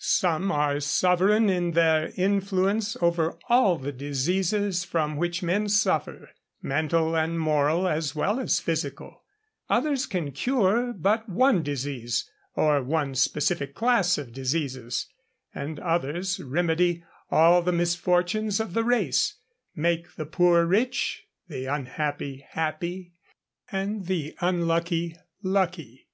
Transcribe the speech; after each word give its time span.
Some 0.00 0.52
are 0.52 0.78
sovereign 0.78 1.50
in 1.50 1.72
their 1.72 2.12
influence 2.14 2.96
over 3.00 3.36
all 3.48 3.76
the 3.78 3.90
diseases 3.90 4.84
from 4.84 5.16
which 5.16 5.42
men 5.42 5.68
suffer, 5.68 6.30
mental 6.62 7.16
and 7.16 7.36
moral 7.36 7.88
as 7.88 8.14
well 8.14 8.38
as 8.38 8.60
physical; 8.60 9.24
others 9.68 10.06
can 10.06 10.30
cure 10.30 10.92
but 10.92 11.28
one 11.28 11.64
disease, 11.64 12.30
or 12.54 12.80
one 12.80 13.16
specific 13.16 13.74
class 13.74 14.18
of 14.18 14.32
diseases; 14.32 15.08
and 15.52 15.80
others 15.80 16.38
remedy 16.38 17.02
all 17.32 17.60
the 17.60 17.72
misfortunes 17.72 18.60
of 18.60 18.74
the 18.74 18.84
race, 18.84 19.34
make 19.74 20.14
the 20.14 20.26
poor 20.26 20.64
rich, 20.64 21.24
the 21.48 21.66
unhappy 21.66 22.46
happy, 22.50 23.14
and 23.72 24.06
the 24.06 24.36
unlucky 24.40 25.16
lucky. 25.42 26.06